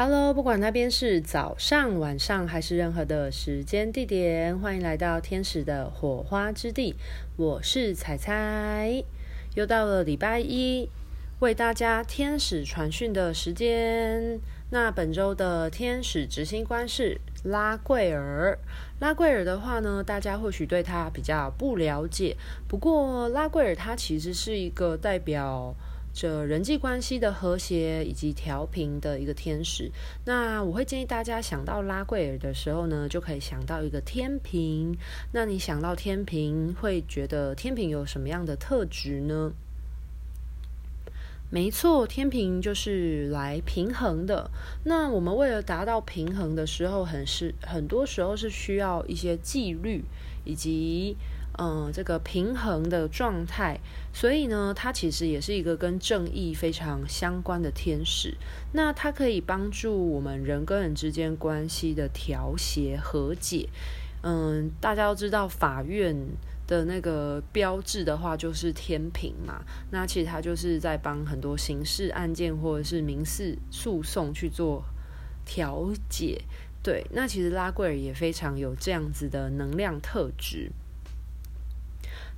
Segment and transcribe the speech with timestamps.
[0.00, 6.94] Hello，不管那边是早上、晚上还是任何的时间地点，欢迎来到天使的火花之地。
[7.34, 9.02] 我是彩彩，
[9.56, 10.88] 又到了礼拜一，
[11.40, 14.38] 为大家天使传讯的时间。
[14.70, 18.56] 那本周的天使执行官是拉贵尔。
[19.00, 22.36] 拉贵尔的话呢，大家或许对他比较不了解，
[22.68, 25.74] 不过拉贵尔他其实是一个代表。
[26.20, 29.88] 这人际关系的和谐以及调频的一个天使，
[30.24, 34.98] 那我会建议大家想到拉贵尔的时候呢，就可以想到一个天平。
[35.30, 39.52] 那你想到天平，会觉得天平有什么样的特质呢？
[41.50, 44.50] 没错，天平就是来平衡的。
[44.82, 50.02] 那我们为了达到平衡的时候，很是很多时候是需要一些纪律
[50.44, 51.16] 以及。
[51.60, 53.80] 嗯，这个平衡的状态，
[54.12, 58.36] 所以呢，它其实也是一个跟正义非常相关的天使。
[58.72, 63.68] 那它可以帮助我们人跟人之间关系的调谐和解。
[64.22, 66.16] 嗯，大家都知道法院
[66.68, 69.64] 的那个标志的话，就是天平嘛。
[69.90, 74.84] 那其实它就是在帮很多刑事案件或者是民事诉讼去做
[75.44, 76.42] 调解。
[76.84, 80.70] 对，那其实拉贵尔也非常有这样子的能量特质。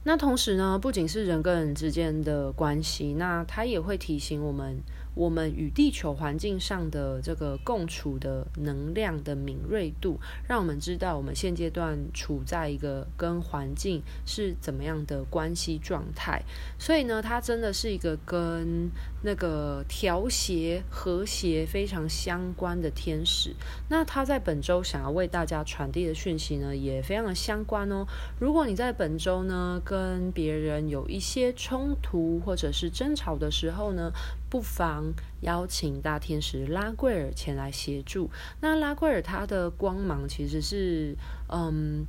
[0.02, 4.80] 那同时呢，不仅是人跟人之间的关系，那它也会提醒我们。
[5.12, 16.40] 我们与地球环境上的这个共处的能量的敏锐度，让我们知道我们现阶段处在一个跟环境是怎么样的关系状态。
[16.78, 18.88] 所以呢，它真的是一个跟
[19.22, 23.54] 那个调谐和谐非常相关的天使。
[23.88, 28.06] 那他在本周想要为大家传递的讯息呢，也非常的相关哦。
[28.38, 34.10] 如果你在本周呢跟别人有一些冲突或者是争吵的时候呢，
[34.48, 38.30] 不妨邀请大天使拉贵尔前来协助。
[38.60, 41.14] 那拉贵尔他的光芒其实是，
[41.48, 42.06] 嗯，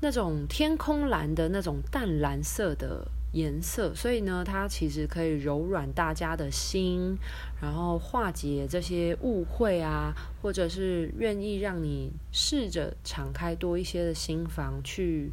[0.00, 7.18] 那种天空蓝的那种淡蓝色的颜色，所以呢，它其实可以柔软大家的心，
[7.60, 15.32] 然后化解这些误会啊，或者是愿意让你试着敞开多一些的心房去。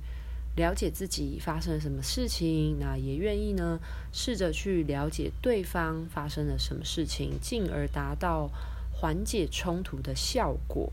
[0.58, 3.80] 了解自己发生了什么事情，那也愿意呢，
[4.12, 8.52] 试着去了解对方发生了什么事情，进而达到
[8.92, 10.92] 缓解冲突的效果。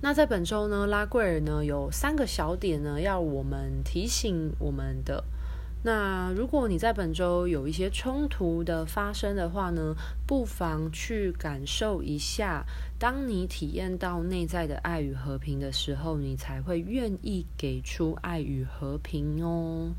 [0.00, 5.22] 那在本周呢，拉贵尔呢有三个小点呢，要我们提醒我们的。
[5.82, 9.94] 那如果你在本周有一些冲突的发生的话呢，
[10.26, 12.66] 不妨去感受一下。
[12.98, 19.92] 当你体验到内在的爱与和平的时候，你才会愿意给出爱与和平哦。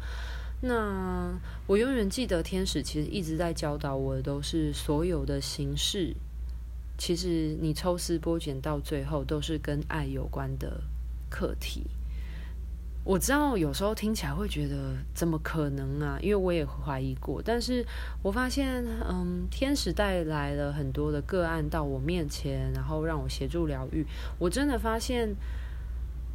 [0.62, 1.34] 那
[1.66, 6.16] 我永远记得，天使其实一直在教导我的，都是所有的形式，
[7.00, 10.80] 其实你抽丝剥茧到最后，都是跟爱有关的
[11.32, 11.88] 课题。
[13.04, 16.20] 我知道有时候听起来会觉得怎么可能啊？
[16.22, 17.84] 因为我也怀疑过，但是
[18.22, 24.06] 我发现，嗯，天使带来了很多的个案到我面前，然后让我协助疗愈。
[24.38, 25.36] 我真的发现，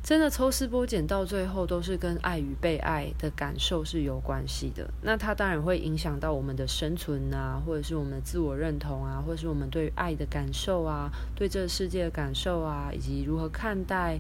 [0.03, 4.91] 真的抽丝剥茧到最后都是跟爱与被爱的感受是有关系的。
[5.03, 14.19] 那它当然会影响到我们的生存啊，或者是我们的自我认同啊，或者是我们对爱的感受啊，对这个世界的感受啊，以及如何看待。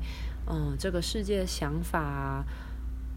[0.48, 2.44] 嗯，这个世界的想法，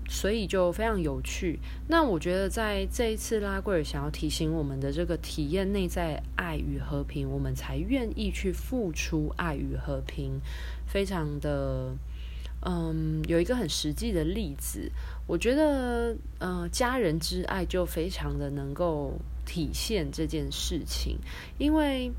[0.09, 1.59] 所以就非常有趣。
[1.87, 10.41] 那我觉得在这一次拉贵尔想要提醒我们的这个体验内在爱与和平，我们才愿意去付出爱与和平，
[10.87, 11.95] 非常的
[12.65, 14.91] 嗯，有一个很实际的例子。
[15.27, 19.13] 我觉得嗯，家人之爱就非常的能够
[19.45, 21.19] 体现这件事情，
[21.59, 22.11] 因为。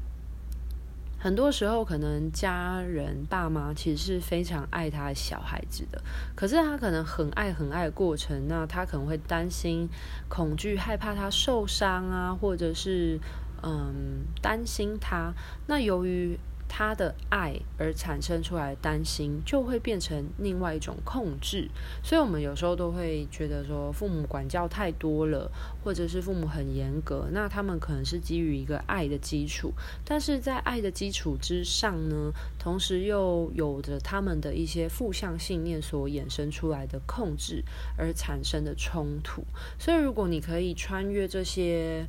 [1.22, 6.02] 很多时候，可能家人爸妈其实是非常爱他的小孩子的，
[6.34, 9.86] 可是他可能很爱很爱过程，那他可能会担心、
[10.30, 13.20] 恐惧、害怕他受伤啊，或者是
[13.62, 15.34] 嗯担心他。
[15.66, 16.38] 那由于
[16.72, 21.68] 他的爱而产生出来的担心，就会变成另外一种控制。
[22.00, 25.50] 所以，我们有时候都会觉得说，父母管教太多了，
[25.82, 27.26] 或者是父母很严格。
[27.32, 29.72] 那他们可能是基于一个爱的基础，
[30.04, 37.64] 但是在爱的基础之上呢，同时又有着他们的一些负向信念所衍生出来的控制
[37.98, 39.42] 而产生的冲突。
[39.76, 42.06] 所以，如果你可以穿越这些。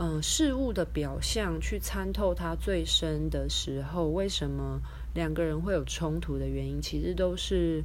[0.00, 4.80] 嗯，事物的表象去参透它最深的时候，为什么
[5.12, 7.82] 两个人会有冲突的原因，其实都是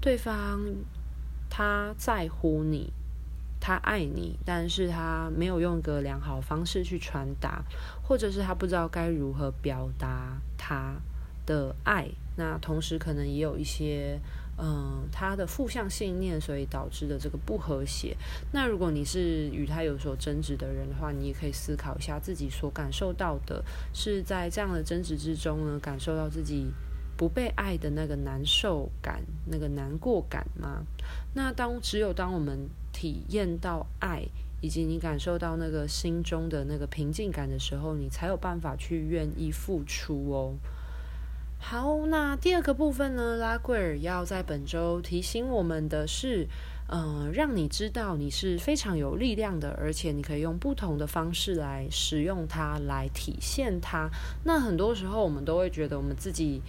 [0.00, 0.58] 对方
[1.50, 2.90] 他在乎你，
[3.60, 7.62] 他爱你，但是他没有用个良好方式去传达，
[8.02, 10.94] 或者是他不知道该如何表达他
[11.44, 12.08] 的爱。
[12.36, 14.18] 那同时可能也有一些。
[14.62, 18.16] 嗯，他的负向信念，所以导致的这个不和谐。
[18.52, 23.64] 那如果你是与他有所争执的人的话，你也可以思考一下自己所感受到的，
[23.94, 26.66] 是在这样的争执之中呢，感受到自己
[27.16, 30.82] 不被爱的那个难受感、那个难过感吗？
[31.34, 34.22] 那当只有当我们体验到爱，
[34.60, 40.54] 以及你感受到那个心中的那个平静感的时候，你才有办法去愿意付出哦。
[41.62, 46.48] 好，那第二个部分呢，拉贵尔要在本周提醒我们的是，
[46.88, 54.10] 呃，让你知道你是非常有力量的，而且你可以用不同的方式来使用它，来体现它。
[54.42, 56.60] 那很多时候我们都会觉得我们自己，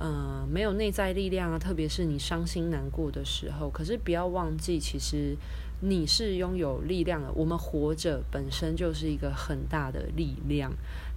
[0.00, 3.68] 呃，没有内在力量啊，特别是你伤心难过的时候。
[3.68, 5.36] 可是不要忘记，其实。
[5.82, 10.70] 你是拥有力量的，我们活着本身就是一个很大的力量。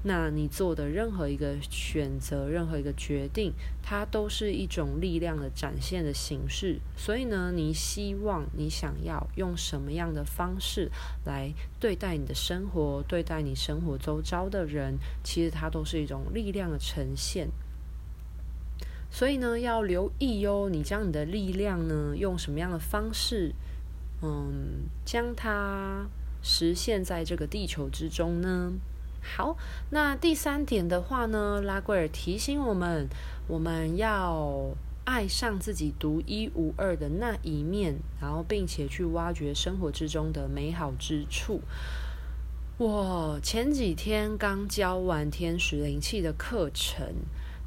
[0.03, 3.51] 那你做的任何一个选择，任何一个决定，
[3.81, 6.79] 它都是一种力量的展现的形式。
[6.95, 10.89] 所以呢，你希望你想要用什么样的方式
[11.25, 17.49] 来对待你的生活，对待你生活周遭的人，其实它都是一种力量的呈现。
[19.13, 23.53] 所以呢，要留意哟，你将你的力量呢，用什么样的方式？
[24.23, 26.07] 嗯，将它
[26.41, 28.73] 实现在这个地球之中呢？
[29.21, 29.55] 好，
[29.91, 33.07] 那第三点的话呢，拉贵尔提醒我们，
[33.47, 34.75] 我们要
[35.05, 41.61] 爱上自己独一无二的那一面，然后并且去挖掘生活之中的美好之处。
[42.79, 47.05] 我前几天刚教完天使灵气的课程，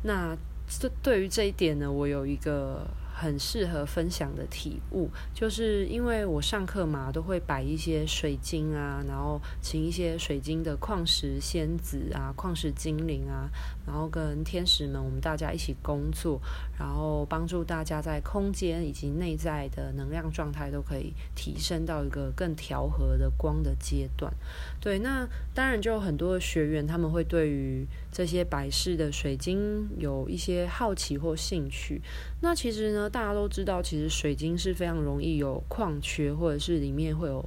[0.02, 0.36] 那
[0.68, 2.86] 这对于这一点呢，我有一个。
[3.18, 13.48] 很适合分享的体悟，就是因为我上课嘛，都会摆一些水晶啊，然后请一些水晶的矿石仙子啊、矿石精灵啊，
[13.86, 16.38] 然后跟天使们，我们大家一起工作，
[16.78, 24.30] 然后帮助大家在空间以及内在的能量状态都可以提升到一个更调和的光的阶段。
[24.78, 32.02] 对，那当然就有很多的学员他们会对于这些摆饰的水晶有一些好奇或兴趣。
[32.42, 37.44] 那其实呢，大家都知道，其实水晶是非常容易有矿缺，或者是里面会有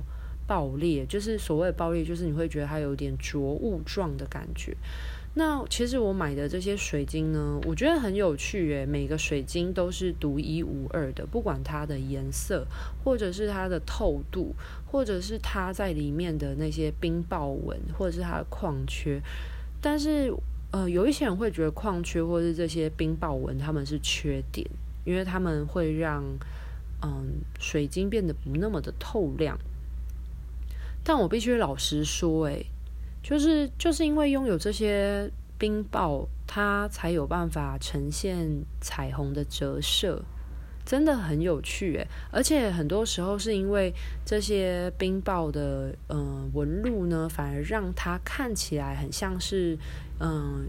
[0.48, 1.06] 爆裂。
[1.06, 4.76] 就是所谓的爆裂，就是你会觉得它有点浊雾状的感觉。
[5.36, 12.66] 那其实我买的这些水晶呢，我觉得很有趣诶，每个水晶都是独一无二的，不管它的颜色，
[13.04, 14.56] 或者是它的透度，
[14.92, 19.22] 或者是它在里面的那些冰雹纹，或者是它的矿缺。
[19.80, 20.34] 但是，
[20.72, 24.68] 呃，有一些人会觉得矿缺或是这些冰雹纹，它们是缺点。
[25.06, 26.24] 因为他们会让
[27.02, 29.58] 嗯水晶变得不那么的透亮，
[31.04, 32.64] 但我必须老实说，哎，
[33.24, 40.22] 就是就是因为拥有这些冰雹，它才有办法呈现彩虹的折射，
[40.86, 43.94] 真的很有趣，哎，而且很多时候是因为
[44.26, 49.78] 这些冰雹的嗯纹路呢，反而让它看起来很像是
[50.20, 50.68] 嗯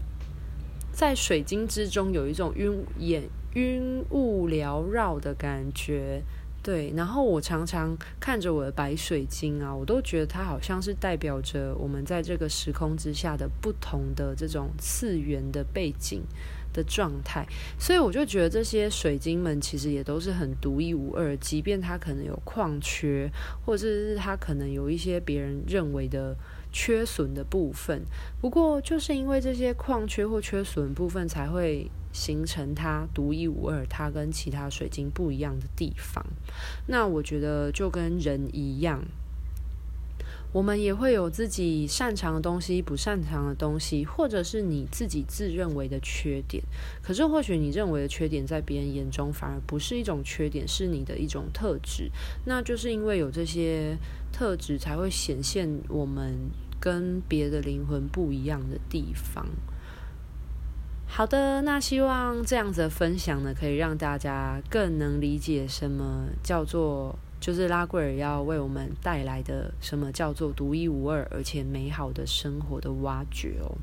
[0.93, 3.23] 在水晶之中有一种晕眼。
[3.53, 6.21] 云雾缭绕的感觉，
[6.63, 6.93] 对。
[6.95, 16.21] 然后我常常看着我的白水晶啊，我都觉得它好像是代表着我们在这个时空之下的不同的这种次元的背景
[16.71, 17.45] 的状态。
[17.77, 23.29] 所以我就觉得这些水晶们其实也都是很独一无二，即便它可能有矿缺，
[23.65, 26.35] 或者是它可能有一些别人认为的
[26.71, 28.03] 缺损的部分。
[28.39, 31.89] 不过就是因为这些矿缺或缺损部分，才会。
[32.13, 36.21] 形成它独一无二，它跟其他水晶不一样的地方。
[36.87, 39.01] 那我觉得就跟人一样，
[40.53, 46.61] 我们也会有自己擅长的东西、不擅长的东西，或者是你自己自认为的缺点。
[47.01, 52.11] 可是或许你认为的缺点，在别人眼中反而不是一种缺点，是你的一种特质。
[52.45, 53.97] 那就是因为有这些
[54.33, 56.37] 特质，才会显现我们
[56.79, 59.47] 跟别的灵魂不一样的地方。
[61.07, 73.75] 好的，那希望这样子的分享呢，可以让大家更能理解什么叫做，就是拉贵尔要为我们带来的什么叫做独一无二而且美好的生活的挖掘哦。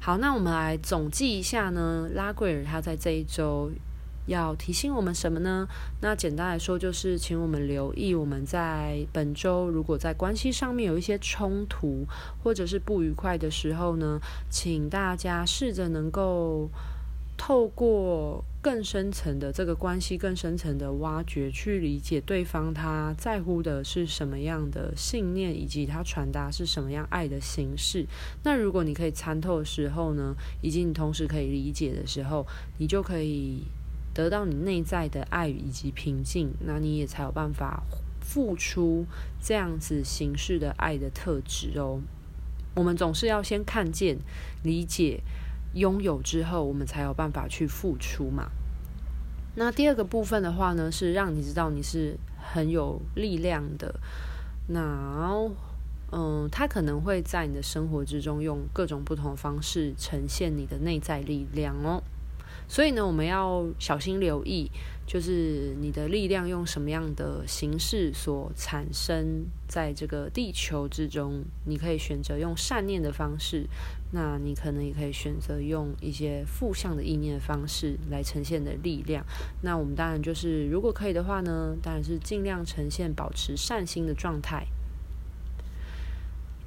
[0.00, 3.70] 好，那我们来总计一下呢，拉贵尔他在这一周。
[4.28, 5.66] 要提醒我们什么呢？
[6.02, 12.04] 那简单来说，就是请我们留意，我们在本周如果在关系上面有一些冲突
[12.44, 16.68] 或者是不愉快的时候呢，请大家试着能够
[17.38, 28.04] 透过更深层的这个关系，更深层的挖掘，去理解对方他在乎的是什么样的信念，以及他传达是什么样爱的形式。
[28.42, 32.44] 那如果你可以参透的时候呢，以及你同时可以理解的时候，
[32.78, 33.62] 你就可以
[34.12, 36.50] 得到你内在的爱以及平静。
[36.66, 37.84] 那你也才有办法
[38.20, 39.06] 付出
[39.40, 42.00] 这样子形式的爱的特质哦。
[42.74, 44.18] 我们总是要先看见、
[44.64, 45.22] 理解。
[45.74, 48.50] 拥有之后，我们才有办法去付出嘛。
[49.54, 53.94] 那第二个部分的话呢，是让你知道你是很有力量的。
[54.68, 55.50] 那，
[56.12, 62.02] 嗯，他可能会在你的生活之中用各种不同的方式呈现你的内在力量哦。
[62.68, 64.70] 所以呢，我们要小心留意，
[65.08, 71.42] 就是你的力量用什么样的形式所产生在这个地球之中。
[71.64, 73.66] 你可以选择用善念的方式，
[74.12, 79.24] 那你可能也可以选择用一些负向的意念方式来呈现的力量。
[79.62, 84.66] 那我们当然就是，如果可以的话呢，当然是尽量呈现保持善心的状态。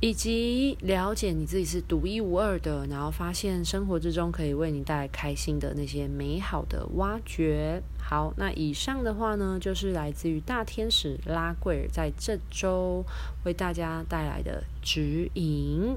[0.02, 7.80] 以及了解你自己是独一无二的，然后发现生活之中可以为你带来开心的那些美好的挖掘。
[8.00, 13.06] 好，那以上的话呢，就是来自于大天使拉贵尔在这周
[13.46, 15.96] 为大家带来的指引。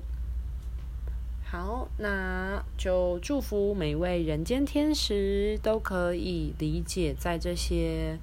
[1.43, 8.19] 好，那就祝福每位人间天使都可以理解，在这些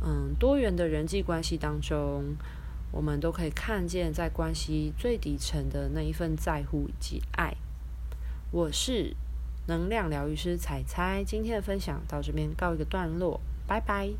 [0.00, 2.36] 嗯多元的人际关系当中。
[2.94, 7.52] 我们都可以看见，在关系最底层的那一份在乎以及爱。
[8.52, 9.16] 我是
[9.66, 14.10] 能量疗愈师彩彩，今天的分享到这边告一个段落，拜拜。